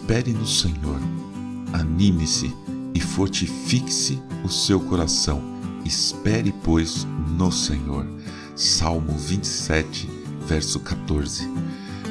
[0.00, 1.00] Espere no Senhor,
[1.72, 2.54] anime-se
[2.94, 5.42] e fortifique-se o seu coração.
[5.84, 7.04] Espere, pois,
[7.36, 8.06] no Senhor.
[8.54, 10.08] Salmo 27,
[10.46, 11.50] verso 14.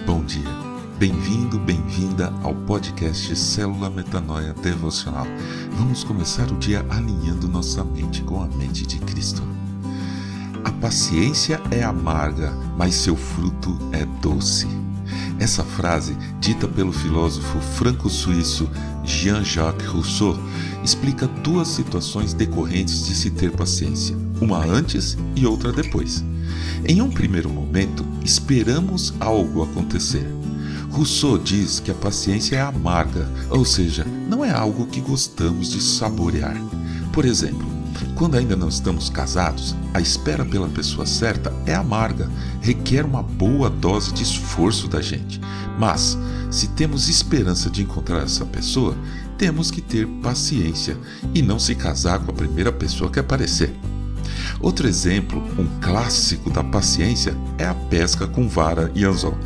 [0.05, 0.49] Bom dia,
[0.99, 5.25] bem-vindo, bem-vinda ao podcast Célula Metanoia Devocional.
[5.71, 9.41] Vamos começar o dia alinhando nossa mente com a mente de Cristo.
[10.63, 14.67] A paciência é amarga, mas seu fruto é doce.
[15.39, 18.69] Essa frase, dita pelo filósofo franco-suíço
[19.03, 20.37] Jean-Jacques Rousseau,
[20.83, 26.23] explica duas situações decorrentes de se ter paciência, uma antes e outra depois.
[26.85, 30.27] Em um primeiro momento, esperamos algo acontecer.
[30.89, 35.81] Rousseau diz que a paciência é amarga, ou seja, não é algo que gostamos de
[35.81, 36.55] saborear.
[37.11, 37.66] Por exemplo,
[38.15, 42.29] quando ainda não estamos casados, a espera pela pessoa certa é amarga,
[42.61, 45.39] requer uma boa dose de esforço da gente.
[45.77, 46.17] Mas,
[46.49, 48.95] se temos esperança de encontrar essa pessoa,
[49.37, 50.97] temos que ter paciência
[51.33, 53.73] e não se casar com a primeira pessoa que aparecer.
[54.59, 59.37] Outro exemplo, um clássico da paciência, é a pesca com vara e anzol.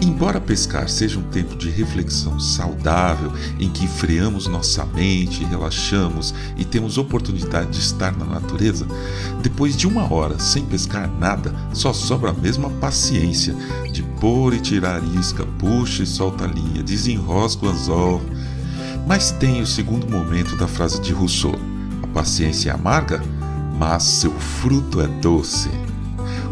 [0.00, 6.64] Embora pescar seja um tempo de reflexão saudável, em que freamos nossa mente, relaxamos e
[6.64, 8.86] temos oportunidade de estar na natureza,
[9.42, 13.54] depois de uma hora sem pescar nada, só sobra a mesma paciência
[13.92, 18.22] de pôr e tirar isca, puxa e solta a linha, desenrosca o anzol.
[19.06, 21.54] Mas tem o segundo momento da frase de Rousseau:
[22.02, 23.22] a paciência é amarga?
[23.82, 25.68] Mas seu fruto é doce.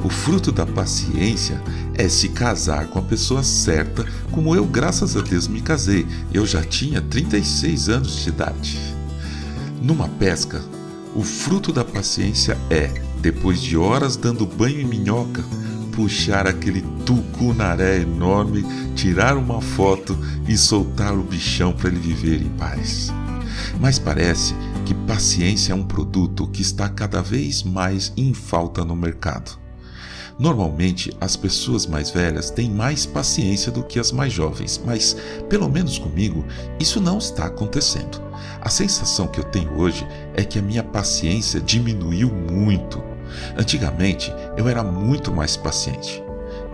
[0.03, 1.63] O fruto da paciência
[1.95, 6.05] é se casar com a pessoa certa, como eu, graças a Deus, me casei.
[6.35, 8.81] Eu já tinha 36 anos de idade.
[9.81, 10.61] Numa pesca,
[11.15, 15.45] o fruto da paciência é, depois de horas dando banho em minhoca,
[15.93, 22.51] puxar aquele tucunaré enorme, tirar uma foto e soltar o bichão para ele viver em
[22.59, 23.13] paz.
[23.79, 24.53] Mas parece
[24.91, 29.57] que paciência é um produto que está cada vez mais em falta no mercado.
[30.37, 35.17] Normalmente, as pessoas mais velhas têm mais paciência do que as mais jovens, mas,
[35.49, 36.45] pelo menos comigo,
[36.81, 38.21] isso não está acontecendo.
[38.61, 43.01] A sensação que eu tenho hoje é que a minha paciência diminuiu muito.
[43.57, 46.21] Antigamente, eu era muito mais paciente.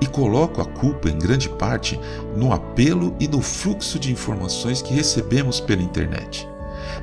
[0.00, 2.00] E coloco a culpa, em grande parte,
[2.34, 6.48] no apelo e no fluxo de informações que recebemos pela internet.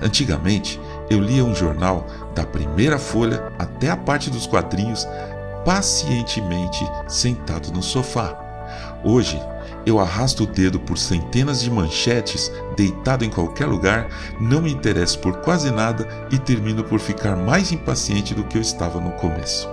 [0.01, 0.79] Antigamente,
[1.13, 5.07] eu lia um jornal da primeira folha até a parte dos quadrinhos,
[5.65, 8.37] pacientemente sentado no sofá.
[9.03, 9.39] Hoje,
[9.85, 14.07] eu arrasto o dedo por centenas de manchetes, deitado em qualquer lugar,
[14.39, 18.61] não me interesso por quase nada e termino por ficar mais impaciente do que eu
[18.61, 19.69] estava no começo.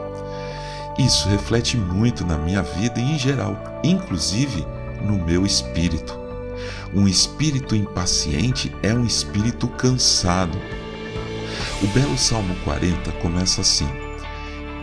[0.98, 4.66] Isso reflete muito na minha vida em geral, inclusive
[5.00, 6.18] no meu espírito.
[6.92, 10.58] Um espírito impaciente é um espírito cansado.
[11.82, 13.88] O belo Salmo 40 começa assim: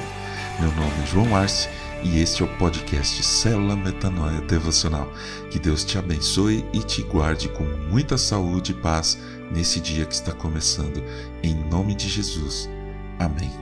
[0.60, 1.70] Meu nome é João Arce
[2.05, 5.13] e este é o podcast Célula Metanoia Devocional.
[5.51, 9.19] Que Deus te abençoe e te guarde com muita saúde e paz
[9.50, 11.03] nesse dia que está começando.
[11.43, 12.69] Em nome de Jesus.
[13.19, 13.62] Amém.